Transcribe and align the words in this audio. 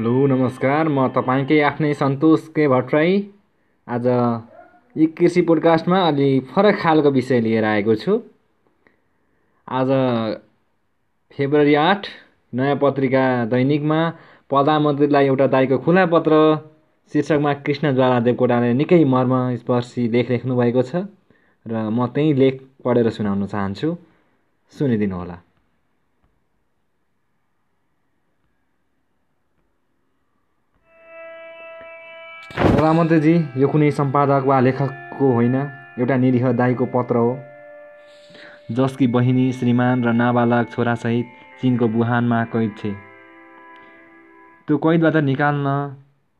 Hello 0.00 0.26
नमस्कार। 0.26 0.88
म 0.88 1.06
तपाईँकै 1.12 1.58
आफ्नै 1.60 1.92
सन्तोष 1.94 2.46
के 2.56 2.66
भट्टराई। 2.68 3.16
आज 3.86 4.06
यी 4.96 5.06
कृषि 5.12 5.42
पोडकास्टमा 5.48 5.98
अलि 6.00 6.28
फरक 6.52 6.78
खालको 6.80 7.10
विषय 7.10 7.40
लिएर 7.40 7.64
आएको 7.64 7.94
छु। 7.94 8.12
आज 9.68 9.90
फेब्रुअरी 11.36 11.74
आठ 11.74 12.08
नयाँ 12.52 12.76
पत्रिका 12.80 13.24
दैनिकमा 13.52 14.00
प्रधानमन्त्रीलाई 14.50 15.26
एउटा 15.26 15.46
दाईको 15.46 15.78
खुला 15.84 16.06
पत्र 16.16 16.40
शीर्षकमा 17.12 17.52
कृष्ण 17.68 17.92
ज्वाला 17.92 18.20
देवकोटाले 18.24 18.72
निकै 18.80 19.04
मर्मस्पर्शी 19.04 20.08
लेख 20.08 20.30
लेख्नु 20.30 20.56
भएको 20.56 20.82
छ 20.82 21.04
र 21.66 21.84
म 21.92 22.08
त्यही 22.08 22.32
लेख 22.40 22.64
पढेर 22.84 23.10
सुनाउन 23.10 23.46
चाहन्छु। 23.52 23.88
सुनिदिनुहोला। 24.72 25.36
प्रधानमन्त्रीजी 32.80 33.32
यो 33.60 33.66
कुनै 33.68 33.88
सम्पादक 33.96 34.44
वा 34.48 34.58
लेखकको 34.66 35.26
होइन 35.32 35.56
एउटा 36.02 36.16
निरीह 36.20 36.52
दाईको 36.60 36.86
पत्र 36.92 37.16
हो। 37.16 37.32
जसकी 38.78 39.06
बहिनी 39.16 39.44
श्रीमान 39.52 40.04
र 40.04 40.12
नाबालक 40.20 40.70
छोरासहित 40.72 41.26
चिनको 41.60 41.88
बुहानमा 41.96 42.38
कैद 42.54 42.70
थिए। 42.78 42.94
त्यो 44.68 44.78
कैदबाट 44.86 45.16
निकाल्न 45.28 45.74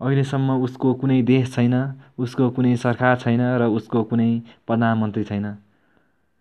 अहिलेसम्म 0.01 0.57
उसको 0.65 0.95
कुनै 1.03 1.21
देश 1.31 1.53
छैन 1.55 1.77
उसको 2.19 2.49
कुनै 2.57 2.73
सरकार 2.85 3.17
छैन 3.25 3.43
र 3.61 3.69
उसको 3.77 4.03
कुनै 4.09 4.31
प्रधानमन्त्री 4.67 5.25
छैन। 5.25 5.47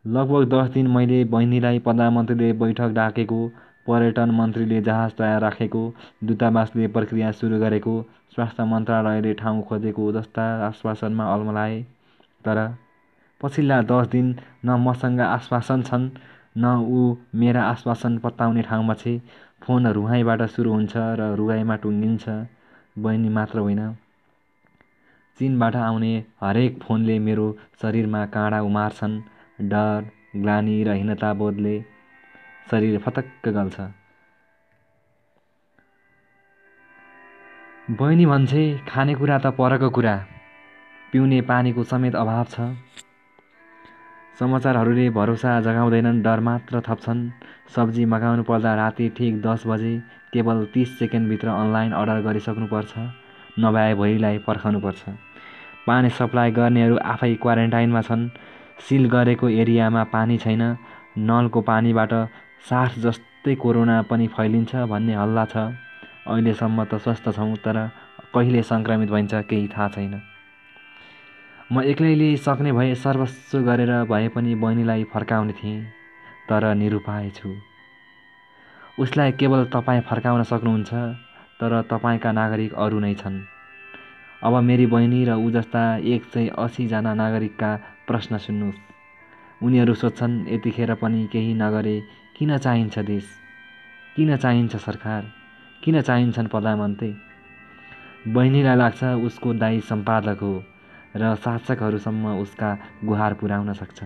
लगभग 0.06 0.48
दस 0.56 0.72
दिन 0.78 0.88
मैले 0.96 1.20
बहिनीलाई 1.36 1.80
प्रधानमन्त्रीले 1.90 2.54
बैठक 2.64 2.96
डाकेको 3.02 3.42
पर्यटन 3.90 4.32
मन्त्रीले 4.40 4.82
जहाज 4.88 5.14
तयार 5.20 5.42
राखेको 5.42 5.84
दूतावासले 6.24 6.88
प्रक्रिया 6.96 7.32
सुरु 7.38 7.60
गरेको 7.60 7.94
स्वास्थ्य 8.36 8.66
मन्त्रालयले 8.72 9.34
ठाउँ 9.42 9.62
खोजेको 9.70 10.12
जस्ता 10.12 10.44
आश्वासनमा 10.68 11.26
अल्मलाए। 11.34 11.82
तर 12.46 12.60
पछिल्ला 13.42 13.82
दस 13.92 14.08
दिन 14.12 14.28
न 14.66 14.76
मसँग 14.86 15.20
आश्वासन 15.28 15.82
छन् 15.90 16.10
न 16.58 16.76
ऊ 16.98 17.16
मेरा 17.36 17.64
आश्वासन 17.64 18.18
पत्ताउने 18.24 18.62
ठाउँमा 18.62 18.94
छे। 18.94 19.18
फोन 19.64 19.88
रुहाइबाट 19.98 20.42
सुरु 20.54 20.72
हुन्छ 20.74 20.94
र 21.20 21.34
रुगाइमा 21.40 21.76
टुङ्गिन्छ 21.84 22.26
बहिनी 22.98 23.30
मात्र 23.30 23.60
होइन। 23.60 23.82
चिनबाट 25.40 25.76
आउने 25.76 26.14
हरेक 26.42 26.80
फोनले 26.84 27.20
मेरो 27.28 27.48
शरीरमा 27.82 28.26
काँडा 28.36 28.60
उमार्छन्। 28.62 29.22
डर 29.72 30.10
ग्लानी 30.36 30.84
र 30.84 30.94
हीनताबोधले 30.94 31.76
शरीर 32.72 32.98
फतक्क 33.00 33.48
गल्छ। 33.50 33.80
बहिनी 38.00 38.26
भन्छे 38.26 38.64
खानेकुरा 38.88 39.38
त 39.38 39.46
परको 39.58 39.90
कुरा। 39.90 40.16
पिउने 41.12 41.42
पानीको 41.42 41.84
समेत 41.84 42.16
अभाव 42.16 42.46
छ। 42.50 42.68
समाचारहरूले 44.40 45.10
भरोसा 45.10 45.60
जगाउँदैनन् 45.62 46.22
डर 46.24 46.40
मात्र 46.40 46.82
थप्छन्। 46.88 47.22
सब्जी 47.76 48.06
मगाउनु 48.06 48.44
पर्दा 48.44 48.74
राति 48.76 49.10
ठिक 49.18 49.42
दस 49.42 49.64
बजे 49.68 49.94
केवल 50.34 50.66
तिस 50.74 51.00
सेकेन्डभित्र 51.00 51.48
अनलाइन 51.48 51.92
अर्डर 51.92 52.22
गरिसक्नुपर्छ। 52.22 52.94
नभए 53.60 53.94
भोलिलाई 53.96 54.38
पर्खाउनुपर्छ। 54.48 55.02
पानी 55.88 56.10
सप्लाई 56.10 56.52
गर्नेहरू 56.52 56.98
आफै 57.14 57.34
क्वारेन्टाइनमा 57.36 58.02
छन्। 58.02 58.30
सिल 58.90 59.10
गरेको 59.10 59.50
एरियामा 59.50 60.04
पानी 60.14 60.38
छैन। 60.38 60.64
नलको 61.18 61.62
पानीबाट 61.62 62.14
सास 62.60 62.98
जस्तै 63.00 63.56
कोरोना 63.56 64.02
पनि 64.10 64.28
फैलिन्छ 64.28 64.76
भन्ने 64.92 65.14
हल्ला 65.16 65.46
छ। 65.46 65.58
अहिलेसम्म 66.28 66.84
त 66.84 67.00
स्वस्थ 67.04 67.30
छौँ 67.38 67.56
तर 67.66 67.78
कहिले 68.34 68.62
सङ्क्रमित 68.64 69.10
भइन्छ 69.10 69.34
केही 69.50 69.68
थाहा 69.68 69.88
छैन। 69.90 70.14
म 71.72 71.82
एक्लैले 71.86 72.30
सक्ने 72.38 72.72
भए 72.72 72.94
सर्वस्व 72.96 73.60
गरेर 73.66 73.94
भए 74.12 74.28
पनि 74.36 74.56
बहिनीलाई 74.56 75.04
फर्काउने 75.14 75.54
थिएँ 75.54 75.80
तर 76.50 76.74
निरुपाय 76.76 77.30
छु। 77.38 77.50
उसलाई 79.00 79.32
केवल 79.40 79.66
तपाईँ 79.74 80.02
फर्काउन 80.10 80.44
सक्नुहुन्छ 80.44 80.92
तर 81.60 81.82
तपाईँका 81.92 82.32
नागरिक 82.32 82.74
अरू 82.74 83.00
नै 83.00 83.14
छन्। 83.16 83.40
अब 84.44 84.54
मेरी 84.64 84.86
बहिनी 84.86 85.24
र 85.26 85.32
ऊ 85.36 85.50
जस्ता 85.52 85.84
एक 86.14 86.24
सय 86.34 86.48
असीजना 86.58 87.14
नागरिकका 87.14 87.72
प्रश्न 88.08 88.38
सुन्नुहोस् 88.38 88.88
उनीहरू 89.64 89.94
सोध्छन् 89.94 90.36
यतिखेर 90.50 90.94
पनि 91.02 91.28
केही 91.32 91.54
नगरे 91.54 91.96
किन 92.40 92.58
चाहिन्छ 92.58 93.00
देश? 93.00 93.24
किन 94.16 94.38
चाहिन्छ 94.38 94.76
सरकार? 94.76 95.24
किन 95.84 96.02
चाहिन्छन् 96.02 96.48
प्रधानमन्त्री? 96.48 97.16
बहिनीलाई 98.28 98.76
लाग्छ 98.76 99.04
उसको 99.04 99.54
दाई 99.54 99.80
सम्पादक 99.80 100.40
हो 100.42 100.64
र 101.16 101.36
शासकहरूसम्म 101.36 102.28
उसका 102.40 102.78
गुहार 103.06 103.34
पुर्याउन 103.34 103.74
सक्छ। 103.74 104.04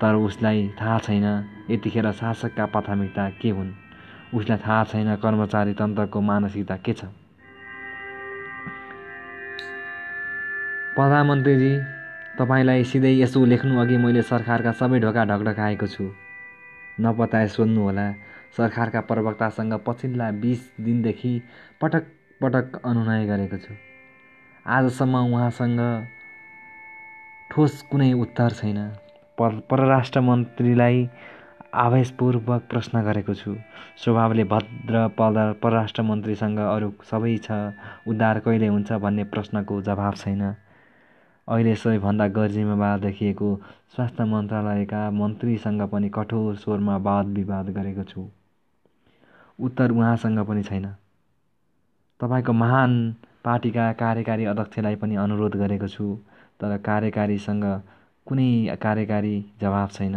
तर 0.00 0.14
उसलाई 0.14 0.70
थाहा 0.80 0.98
छैन 0.98 1.24
यतिखेर 1.70 2.12
शासकका 2.12 2.66
प्राथमिकता 2.66 3.28
के 3.30 3.50
हुन्। 3.50 3.72
उसलाई 4.34 4.58
थाहा 4.58 4.84
छैन 4.84 5.16
कर्मचारी 5.16 5.72
तन्त्रको 5.72 6.20
मानसिकता 6.20 6.76
के 6.76 6.92
छ। 6.92 7.04
प्रधानमन्त्रीजी 10.96 11.72
तपाईँलाई 12.38 12.84
सिधै 12.84 13.14
यसो 13.20 13.44
लेख्नु 13.44 13.80
अघि 13.80 13.96
मैले 13.96 14.22
सरकारका 14.22 14.72
सबै 14.72 15.00
ढोका 15.00 15.24
ढकढकाएको 15.24 15.86
छु। 15.86 16.12
नपताए 17.00 17.48
सोध्नुहोला 17.48 18.12
सरकारका 18.56 19.00
प्रवक्तासँग 19.00 19.72
पछिल्ला 19.86 20.30
बिस 20.30 20.60
दिनदेखि 20.80 21.42
पटक 21.80 22.04
पटक 22.42 22.80
अनुनय 22.84 23.26
गरेको 23.26 23.56
छु। 23.56 23.74
आजसम्म 24.66 25.16
उहाँसँग 25.16 26.06
ठोस 27.50 27.82
कुनै 27.82 28.12
उत्तर 28.12 28.50
छैन। 28.50 28.92
पर 29.38 29.60
परराष्ट्र 29.70 30.20
मन्त्रीलाई 30.20 31.10
आवेशपूर्वक 31.74 32.62
प्रश्न 32.70 33.02
गरेको 33.02 33.34
छु। 33.34 33.56
स्वभावले 34.04 34.44
भद्र 34.44 35.08
पर 35.08 35.52
परराष्ट्र 35.52 36.02
मन्त्रीसँग 36.02 36.58
अरू 36.58 36.92
सबै 37.10 37.36
छ। 37.38 37.50
उद्धार 38.06 38.38
कहिले 38.38 38.66
हुन्छ 38.66 38.92
भन्ने 38.92 39.24
प्रश्नको 39.24 39.82
जवाब 39.82 40.14
छैन। 40.14 40.54
अहिले 41.52 41.74
सबैभन्दा 41.76 42.26
गर्जिमाबाद 42.36 43.00
देखिएको 43.00 43.48
स्वास्थ्य 43.94 44.24
मन्त्रालयका 44.24 45.00
मन्त्रीसँग 45.10 45.82
पनि 45.88 46.08
कठोर 46.08 46.54
स्वरमा 46.56 46.96
वाद 47.06 47.26
विवाद 47.38 47.66
गरेको 47.70 48.04
छु। 48.04 48.22
उत्तर 49.58 49.90
उहाँसँग 49.90 50.38
पनि 50.48 50.62
छैन। 50.62 50.86
तपाईँको 52.20 52.52
महान 52.52 52.94
पार्टीका 53.44 53.92
कार्यकारी 53.92 54.44
अध्यक्षलाई 54.44 54.96
पनि 54.96 55.16
अनुरोध 55.16 55.56
गरेको 55.56 55.88
छु 55.88 56.06
तर 56.60 56.76
कार्यकारीसँग 56.78 57.64
कुनै 58.26 58.76
कार्यकारी 58.82 59.34
जवाब 59.60 59.90
छैन। 59.90 60.16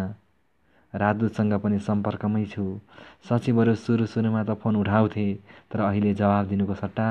राजदूतसँग 0.94 1.53
पनि 1.59 1.79
सम्पर्कमै 1.79 2.45
छु। 2.45 2.66
सचिवहरू 3.29 3.75
सुरु 3.75 4.06
सुरुमा 4.06 4.44
त 4.44 4.56
फोन 4.62 4.75
उठाउँथे 4.75 5.28
तर 5.72 5.79
अहिले 5.79 6.13
जवाब 6.13 6.47
दिनुको 6.47 6.75
सट्टा 6.75 7.09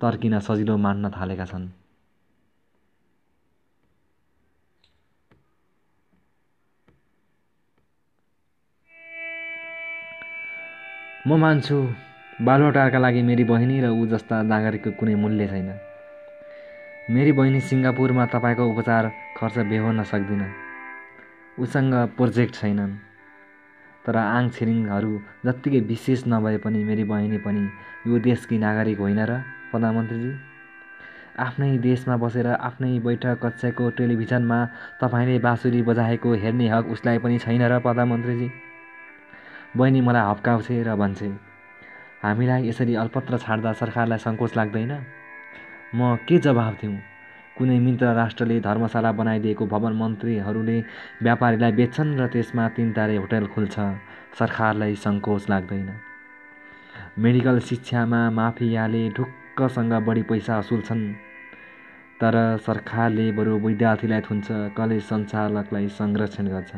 तर्किन 0.00 0.38
सजिलो 0.40 0.76
मान्न 0.78 1.10
थालेका 1.10 1.44
छन्। 1.44 1.68
म 11.26 11.36
मान्छु 11.38 11.76
बालुवाटारका 12.42 12.98
लागि 12.98 13.20
मेरी 13.22 13.44
बहिनी 13.46 13.78
र 13.80 13.88
ऊ 13.94 14.06
जस्ता 14.10 14.42
नागरिकको 14.42 14.90
कुनै 14.98 15.14
मूल्य 15.14 15.46
छैन। 15.46 15.68
मेरी 17.14 17.32
बहिनी 17.38 17.60
सिङ्गापुरमा 17.62 18.24
तपाईँको 18.26 18.64
उपचार 18.66 19.10
खर्च 19.38 19.58
बेहोर्न 19.70 20.02
सक्दिनँ 20.02 20.48
उसँग 21.62 21.94
प्रोजेक्ट 22.18 22.54
छैनन्। 22.54 22.98
तर 24.02 24.16
आङ 24.16 24.50
छिरिङहरू 24.50 25.12
जत्तिकै 25.46 25.80
विशेष 25.86 26.26
नभए 26.26 26.58
पनि 26.58 26.82
मेरी 26.90 27.04
बहिनी 27.04 27.38
पनि 27.46 27.62
यो 28.10 28.18
देशकी 28.18 28.58
नागरिक 28.58 28.98
होइन 28.98 29.22
र 29.22 29.38
प्रधानमन्त्रीजी? 29.70 30.32
आफ्नै 31.38 31.70
देशमा 31.86 32.16
बसेर 32.18 32.50
आफ्नै 32.50 32.98
बैठक 33.06 33.38
कक्षाको 33.46 33.90
टेलिभिजनमा 33.94 34.58
तपाईँले 34.98 35.38
बाँसुरी 35.38 35.86
बजाएको 35.86 36.34
हेर्ने 36.42 36.68
हक 36.74 36.84
उसलाई 36.98 37.18
पनि 37.22 37.38
छैन 37.38 37.62
र 37.62 37.78
प्रधानमन्त्रीजी? 37.78 38.71
बहिनी 39.76 40.00
मलाई 40.00 40.24
हप्काउँछे 40.30 40.82
र 40.84 40.94
भन्छे 40.96 41.28
हामीलाई 42.22 42.68
यसरी 42.68 42.94
अल्पत्र 43.02 43.38
छाड्दा 43.44 43.72
सरकारलाई 43.72 44.18
सङ्कोच 44.18 44.56
लाग्दैन? 44.56 44.92
म 45.94 46.16
के 46.28 46.38
जवाब 46.38 46.74
दिउँ 46.80 46.96
कुनै 47.56 47.78
मित्र 47.80 48.12
राष्ट्रले 48.14 48.60
धर्मशाला 48.60 49.12
बनाइदिएको 49.12 49.66
भवन 49.66 49.92
मन्त्रीहरूले 49.96 50.78
व्यापारीलाई 51.24 51.72
बेच्छन् 51.72 52.16
र 52.20 52.26
त्यसमा 52.32 52.68
तिन 52.76 52.92
तारे 52.92 53.16
होटल 53.16 53.46
खुल्छ 53.54 53.76
सरकारलाई 54.38 54.94
सङ्कोच 55.04 55.42
लाग्दैन। 55.50 55.88
मेडिकल 57.18 57.58
शिक्षामा 57.68 58.20
माफियाले 58.30 59.02
ढुक्कसँग 59.16 59.92
बढी 60.06 60.22
पैसा 60.30 60.58
असुल्छन् 60.58 61.04
तर 62.20 62.34
सरकारले 62.66 63.26
बरु 63.36 63.58
विद्यार्थीलाई 63.66 64.20
थुन्छ 64.28 64.48
कलेज 64.76 65.02
सञ्चालकलाई 65.02 65.88
संरक्षण 66.00 66.46
गर्छ। 66.54 66.72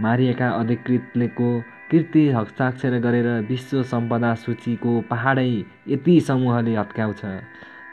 मारिएका 0.00 0.48
अधिकृतलेको 0.50 1.48
कृति 1.90 2.28
हस्ताक्षर 2.28 2.98
गरेर 2.98 3.28
विश्व 3.48 3.82
सम्पदा 3.82 4.34
सूचीको 4.34 5.00
पहाडै 5.10 5.50
यति 5.88 6.20
समूहले 6.20 6.74
हत्काउँछ 6.76 7.24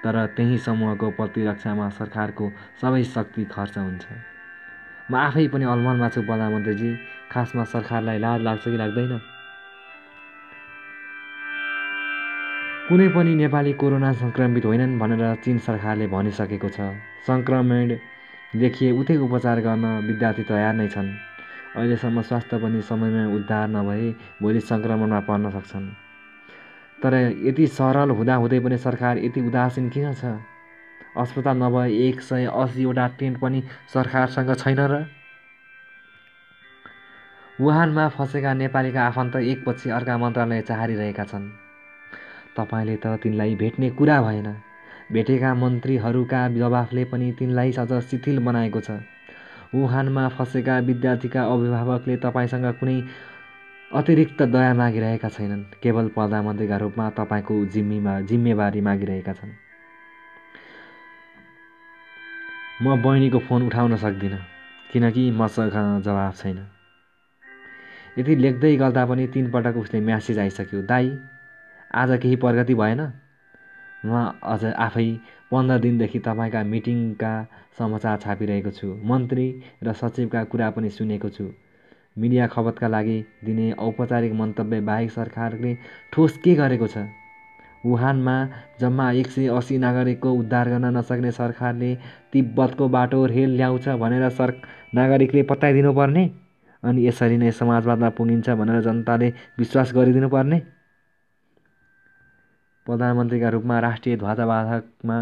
तर 0.03 0.25
त्यही 0.35 0.57
समूहको 0.57 1.09
प्रतिरक्षामा 1.09 1.89
सरकारको 1.89 2.51
सबै 2.81 3.03
शक्ति 3.03 3.43
खर्च 3.51 3.77
हुन्छ। 3.77 4.05
म 5.11 5.15
आफै 5.15 5.47
पनि 5.47 5.65
अलमलमा 5.65 6.09
छु 6.09 6.21
प्रधानमन्त्रीजी। 6.21 6.91
खासमा 7.31 7.63
सरकारलाई 7.63 8.17
लाज 8.19 8.41
लाग्छ 8.41 8.63
कि 8.63 8.77
लाग्दैन? 8.77 9.19
कुनै 12.87 13.07
पनि 13.15 13.35
नेपाली 13.35 13.73
कोरोना 13.73 14.11
सङ्क्रमित 14.13 14.65
होइनन् 14.65 14.99
भनेर 14.99 15.23
चिन 15.43 15.57
सरकारले 15.67 16.07
भनिसकेको 16.07 16.69
छ। 16.69 16.79
सङ्क्रमण 17.27 17.95
देखिए 18.59 18.91
उतै 18.91 19.15
उपचार 19.17 19.57
गर्न 19.61 19.85
विद्यार्थी 20.07 20.43
तयार 20.43 20.73
नै 20.75 20.87
छन्। 20.87 21.32
अहिलेसम्म 21.75 22.21
स्वास्थ्य 22.21 22.57
पनि 22.57 22.81
समयमा 22.81 23.35
उद्धार 23.35 23.67
नभए 23.67 24.11
भोलि 24.41 24.59
सङ्क्रमणमा 24.59 25.19
पर्न 25.19 25.49
सक्छन्। 25.49 25.89
तर 27.03 27.13
यति 27.45 27.67
सरल 27.67 28.09
हुँदाहुँदै 28.09 28.59
पनि 28.59 28.77
सरकार 28.77 29.17
यति 29.17 29.41
उदासीन 29.41 29.89
किन 29.89 30.13
छ? 30.13 30.25
अस्पताल 31.17 31.57
नभए 31.57 32.07
एक 32.07 32.21
सय 32.21 32.45
असीवटा 32.45 33.07
टेन्ट 33.07 33.39
पनि 33.39 33.63
सरकारसँग 33.93 34.55
छैन 34.55 34.79
र? 34.79 35.05
वुहानमा 37.61 38.07
फँसेका 38.07 38.53
नेपालीका 38.53 39.01
आफन्त 39.07 39.35
एकपछि 39.35 39.89
अर्का 39.89 40.17
मन्त्रालय 40.17 40.61
चाहारिरहेका 40.61 41.23
छन्। 41.23 41.49
तपाईँले 42.57 42.95
त 42.95 43.17
तिनलाई 43.23 43.55
भेट्ने 43.55 43.89
कुरा 43.89 44.21
भएन। 44.21 44.55
भेटेका 45.11 45.53
मन्त्रीहरूका 45.53 46.47
जवाफले 46.47 47.05
पनि 47.05 47.31
तिनलाई 47.31 47.71
अझ 47.71 48.01
शिथिल 48.01 48.39
बनाएको 48.39 48.81
छ। 48.81 48.91
वुहानमा 49.73 50.27
फँसेका 50.27 50.77
विद्यार्थीका 50.79 51.43
अभिभावकले 51.43 52.15
तपाईँसँग 52.17 52.65
कुनै 52.79 52.97
अतिरिक्त 53.91 54.41
दया 54.43 54.73
मागिरहेका 54.73 55.29
छैनन्। 55.29 55.63
केवल 55.83 56.07
प्रधानमन्त्रीका 56.07 56.77
रूपमा 56.77 57.09
तपाईँको 57.09 57.65
जिम्मेमा 57.65 58.13
जिम्मेवारी 58.21 58.81
मागिरहेका 58.81 59.33
छन्। 59.33 59.51
म 62.83 63.01
बहिनीको 63.01 63.39
फोन 63.39 63.67
उठाउन 63.67 63.95
सक्दिनँ 63.97 64.39
किनकि 64.93 65.31
मसँग 65.31 66.01
जवाब 66.01 66.33
छैन। 66.33 66.57
यति 68.17 68.35
लेख्दै 68.35 68.75
गर्दा 68.75 69.05
पनि 69.05 69.27
तिनपटक 69.27 69.77
उसले 69.77 69.99
म्यासेज 70.01 70.39
आइसक्यो। 70.39 70.81
दाई 70.81 71.17
आज 71.93 72.19
केही 72.21 72.35
प्रगति 72.35 72.75
भएन? 72.75 73.01
म 74.05 74.31
अझ 74.43 74.63
आफै 74.65 75.07
पन्ध्र 75.51 75.77
दिनदेखि 75.79 76.19
तपाईँका 76.19 76.63
मिटिङका 76.63 77.33
समाचार 77.77 78.17
छापिरहेको 78.17 78.71
छु। 78.71 78.87
मन्त्री 79.05 79.47
र 79.83 79.93
सचिवका 79.93 80.43
कुरा 80.43 80.69
पनि 80.69 80.89
सुनेको 80.89 81.29
छु। 81.29 81.45
मिडिया 82.17 82.47
खपतका 82.47 82.87
लागि 82.87 83.17
दिने 83.45 83.71
औपचारिक 83.79 84.33
मन्तव्य 84.33 84.81
बाहेक 84.81 85.11
सरकारले 85.11 85.73
ठोस 86.13 86.37
के 86.37 86.55
गरेको 86.55 86.87
छ? 86.87 87.05
वुहानमा 87.85 88.35
जम्मा 88.79 89.11
एक 89.11 89.27
सय 89.27 89.47
असी 89.47 89.77
नागरिकको 89.77 90.31
उद्धार 90.31 90.69
गर्न 90.69 90.97
नसक्ने 90.97 91.31
सरकारले 91.31 91.95
तिब्बतको 92.33 92.87
बाटो 92.89 93.25
रेल 93.25 93.55
ल्याउँछ 93.55 93.89
भनेर 94.03 94.29
सर 94.29 94.53
नागरिकले 94.95 95.43
पत्याइदिनु 95.43 95.93
पर्ने 95.93 96.23
अनि 96.83 97.07
यसरी 97.07 97.37
नै 97.37 97.51
समाजवादमा 97.51 98.09
पुगिन्छ 98.09 98.49
भनेर 98.49 98.81
जनताले 98.81 99.33
विश्वास 99.59 99.91
गरिदिनु 99.95 100.29
पर्ने 100.29 100.61
प्रधानमन्त्रीका 102.85 103.49
रूपमा 103.49 103.79
राष्ट्रिय 103.79 104.15
ध्वजावाहकमा 104.17 105.17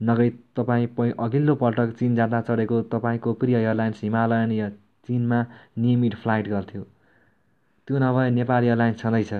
नगई 0.00 0.30
तपाईँ 0.56 0.86
पै 0.96 1.10
अघिल्लो 1.18 1.54
पटक 1.62 1.94
चिन 1.98 2.14
जाँदा 2.16 2.40
चढेको 2.48 2.82
तपाईँको 2.92 3.32
प्रिय 3.40 3.56
एयरलाइन्स 3.58 4.02
हिमालयन 4.02 4.52
या 4.52 4.68
चिनमा 5.06 5.40
नियमित 5.78 6.14
फ्लाइट 6.22 6.48
गर्थ्यो। 6.48 6.82
त्यो 7.88 7.98
नभए 7.98 8.30
नेपाल 8.30 8.64
एयरलाइन्स 8.64 8.98
छँदैछ। 9.00 9.32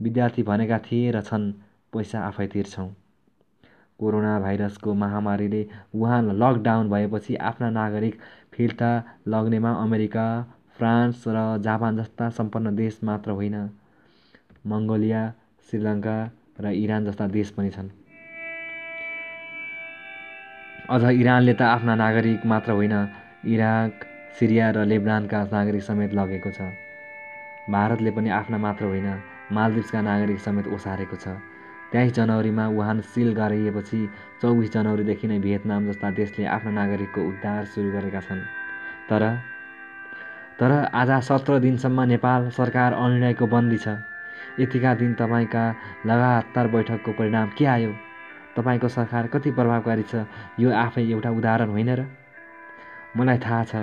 विद्यार्थी 0.00 0.42
भनेका 0.42 0.78
थिए 0.86 1.10
र 1.10 1.20
छन् 1.22 1.52
पैसा 1.92 2.20
आफै 2.28 2.46
तिर्छौँ। 2.46 2.88
कोरोना 3.98 4.32
भाइरसको 4.40 4.94
महामारीले 4.94 5.62
वुहान 5.94 6.30
लकडाउन 6.42 6.90
भएपछि 6.90 7.34
आफ्ना 7.50 7.70
नागरिक 7.70 8.18
फिर्ता 8.52 8.90
लग्नेमा 9.28 9.72
अमेरिका 9.84 10.26
फ्रान्स 10.76 11.24
र 11.28 11.44
जापान 11.64 11.96
जस्ता 11.96 12.28
सम्पन्न 12.38 12.74
देश 12.76 12.98
मात्र 13.04 13.30
होइन। 13.30 13.56
मङ्गोलिया 14.66 15.22
श्रीलङ्का 15.68 16.16
र 16.60 16.72
इरान 16.74 17.04
जस्ता 17.04 17.26
देश 17.28 17.50
पनि 17.50 17.70
छन्। 17.70 17.88
अझ 20.88 21.02
इरानले 21.04 21.54
त 21.54 21.62
आफ्ना 21.62 21.94
नागरिक 21.94 22.46
मात्र 22.46 22.72
होइन 22.72 22.94
इराक 23.44 24.04
सिरिया 24.38 24.70
र 24.70 24.84
लेबनानका 24.84 25.42
नागरिक 25.52 25.82
समेत 25.82 26.14
लगेको 26.14 26.50
छ। 26.50 26.70
भारतले 27.70 28.10
पनि 28.10 28.30
आफ्ना 28.30 28.58
मात्र 28.58 28.84
होइन 28.84 29.08
मालदिप्सका 29.52 30.00
नागरिक 30.02 30.38
समेत 30.40 30.66
ओसारेको 30.68 31.16
छ। 31.16 31.36
तेइस 31.92 32.12
जनवरीमा 32.14 32.66
वुहान 32.68 33.00
सिल 33.12 33.32
गराइएपछि 33.34 34.00
चौबिस 34.42 34.72
जनवरीदेखि 34.72 35.26
नै 35.26 35.38
भियतनाम 35.38 35.90
जस्ता 35.90 36.10
देशले 36.10 36.44
आफ्ना 36.46 36.70
नागरिकको 36.70 37.20
उद्धार 37.22 37.64
सुरु 37.66 37.90
गरेका 37.92 38.20
छन्। 38.20 38.42
तर 39.10 39.22
तर 40.58 40.72
आज 40.94 41.10
सत्र 41.24 41.58
दिनसम्म 41.58 42.02
नेपाल 42.10 42.50
सरकार 42.50 42.92
अनिर्णयको 42.94 43.46
बन्दी 43.46 43.78
छ। 43.78 43.88
यतिका 44.60 44.94
दिन 44.94 45.14
तपाईँका 45.14 45.74
लगातार 46.06 46.68
बैठकको 46.68 47.12
परिणाम 47.12 47.50
के 47.58 47.64
आयो? 47.64 47.92
तपाईँको 48.56 48.88
सरकार 48.88 49.26
कति 49.26 49.50
प्रभावकारी 49.50 50.02
छ 50.02 50.24
यो 50.60 50.70
आफै 50.70 51.02
एउटा 51.02 51.30
उदाहरण 51.30 51.68
होइन 51.68 51.90
र? 51.94 52.06
मलाई 53.16 53.38
थाहा 53.38 53.64
छ। 53.64 53.76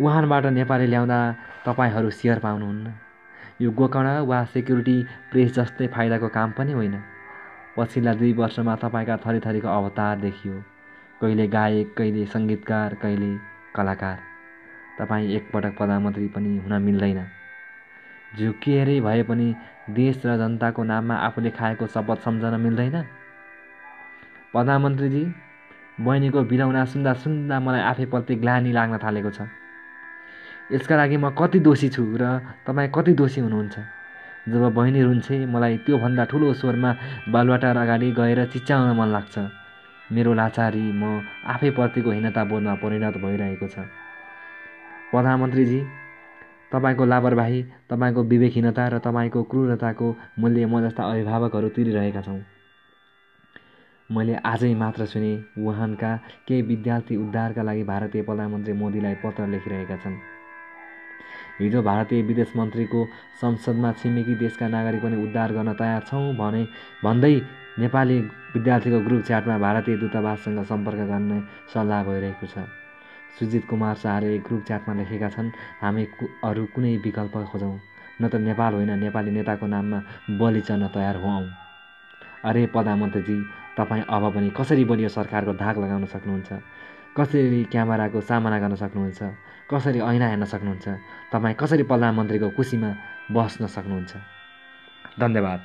उहाँबाट 0.00 0.46
नेपाली 0.46 0.86
ल्याउँदा 0.86 1.36
तपाईँहरू 1.66 2.10
सेयर 2.10 2.38
पाउनुहुन्न। 2.38 2.94
यो 3.60 3.70
गोकर्ण 3.70 4.20
वा 4.20 4.44
सेक्युरिटी 4.44 5.06
प्रेस 5.32 5.54
जस्तै 5.54 5.86
फाइदाको 5.86 6.28
काम 6.28 6.50
पनि 6.50 6.72
होइन। 6.72 7.02
पछिल्ला 7.76 8.14
दुई 8.14 8.32
वर्षमा 8.32 8.76
तपाईँका 8.76 9.16
थरी 9.16 9.40
थरीको 9.40 9.68
अवतार 9.68 10.18
देखियो। 10.18 10.62
कहिले 11.20 11.48
गायक 11.48 11.94
कहिले 11.98 12.26
सङ्गीतकार 12.26 12.94
कहिले 12.94 13.36
कलाकार। 13.74 14.18
तपाईँ 14.98 15.30
एकपटक 15.30 15.76
प्रधानमन्त्री 15.76 16.28
पनि 16.28 16.58
हुन 16.58 16.82
मिल्दैन। 16.82 17.35
झुकिएरै 18.34 19.00
भए 19.00 19.22
पनि 19.22 19.54
देश 19.90 20.26
र 20.26 20.36
जनताको 20.36 20.82
नाममा 20.82 21.14
आफूले 21.14 21.50
खाएको 21.50 21.86
शपथ 21.86 22.18
सम्झन 22.24 22.54
मिल्दैन। 22.60 22.96
प्रधानमन्त्रीजी 24.52 25.24
बहिनीको 26.00 26.40
बिराउना 26.50 26.84
सुन्दा 26.84 27.12
सुन्दा 27.22 27.56
मलाई 27.60 27.80
आफैप्रति 27.80 28.34
ग्लानी 28.42 28.72
लाग्न 28.72 28.98
थालेको 28.98 29.30
छ। 29.30 29.48
यसका 30.72 30.96
लागि 30.96 31.16
म 31.16 31.30
कति 31.30 31.58
दोषी 31.62 31.88
छु 31.88 32.02
र 32.02 32.24
तपाईँ 32.66 32.90
कति 32.90 33.12
दोषी 33.14 33.40
हुनुहुन्छ? 33.40 33.76
जब 34.48 34.62
बहिनी 34.74 35.02
रुन्छे 35.02 35.36
मलाई 35.46 35.76
त्योभन्दा 35.86 36.24
ठुलो 36.30 36.52
स्वरमा 36.54 36.90
बालुवाटार 37.30 37.76
अगाडि 37.76 38.10
गएर 38.12 38.44
चिच्याउन 38.52 38.96
मन 38.98 39.08
लाग्छ। 39.08 39.34
मेरो 40.12 40.32
लाचारी 40.34 40.84
म 40.92 41.22
आफैप्रतिको 41.46 42.10
हीनता 42.10 42.42
बोधमा 42.44 42.74
परिणत 42.82 43.14
भइरहेको 43.22 43.66
छ। 43.66 43.78
प्रधानमन्त्रीजी 45.10 45.80
तपाईँको 46.76 47.04
लापरवाही 47.04 47.62
तपाईँको 47.90 48.22
विवेकहीनता 48.22 48.86
र 48.88 48.98
तपाईँको 49.00 49.42
क्रूरताको 49.50 50.14
मूल्य 50.38 50.66
म 50.66 50.80
जस्ता 50.84 51.02
अभिभावकहरू 51.10 51.68
तिरिरहेका 51.72 52.22
छौँ। 52.22 52.40
मैले 54.10 54.34
आजै 54.44 54.74
मात्र 54.74 55.04
सुने 55.06 55.32
वुहानका 55.58 56.10
केही 56.46 56.62
विद्यार्थी 56.62 57.16
उद्धारका 57.16 57.62
लागि 57.62 57.82
भारतीय 57.82 58.22
प्रधानमन्त्री 58.22 58.72
मोदीलाई 58.72 59.14
पत्र 59.24 59.46
लेखिरहेका 59.46 59.96
छन्। 59.96 60.16
हिजो 61.58 61.82
भारतीय 61.82 62.22
विदेश 62.22 62.52
मन्त्रीको 62.56 63.04
संसदमा 63.40 63.92
छिमेकी 63.92 64.34
देशका 64.36 64.68
नागरिक 64.68 65.02
पनि 65.02 65.16
उद्धार 65.24 65.52
गर्न 65.52 65.72
तयार 65.74 66.02
छौँ 66.06 66.34
भने 66.36 66.62
भन्दै 67.04 67.34
नेपाली 67.78 68.20
विद्यार्थीको 68.54 69.00
ग्रुप 69.00 69.22
च्याटमा 69.26 69.58
भारतीय 69.58 69.96
दूतावाससँग 69.96 70.62
सम्पर्क 70.64 71.00
गर्ने 71.10 71.40
सल्लाह 71.74 72.04
भइरहेको 72.04 72.46
छ। 72.46 72.85
सुजित 73.38 73.64
कुमार 73.68 73.94
शाहले 73.94 74.38
ग्रुप 74.38 74.62
च्याटमा 74.66 74.94
लेखेका 74.94 75.28
छन् 75.28 75.50
हामी 75.82 76.04
अरू 76.44 76.64
कुनै 76.74 76.96
विकल्प 77.04 77.36
खोजौँ। 77.52 77.78
न 78.20 78.28
त 78.28 78.34
नेपाल 78.40 78.74
होइन 78.74 78.92
नेपाली 78.98 79.30
नेताको 79.30 79.66
नाममा 79.66 79.98
बलि 80.40 80.60
चढ्न 80.60 80.88
तयार 80.88 81.16
हौँ 81.20 81.44
अरे 82.44 82.66
प्रधानमन्त्रीजी 82.72 83.36
तपाईँ 83.76 84.04
अब 84.08 84.24
पनि 84.34 84.50
कसरी 84.56 84.84
बलियो 84.84 85.08
सरकारको 85.08 85.52
धाक 85.52 85.76
लगाउन 85.78 86.04
सक्नुहुन्छ? 86.08 86.50
कसरी 87.16 87.64
क्यामेराको 87.72 88.20
सामना 88.20 88.58
गर्न 88.58 88.74
सक्नुहुन्छ? 88.74 89.20
कसरी 89.70 90.00
ऐना 90.00 90.26
हेर्न 90.28 90.44
सक्नुहुन्छ? 90.44 90.86
तपाईँ 91.32 91.54
कसरी 91.60 91.82
प्रधानमन्त्रीको 91.82 92.48
कुसीमा 92.56 92.90
बस्न 93.32 93.66
सक्नुहुन्छ? 93.66 94.12
धन्यवाद। 95.20 95.60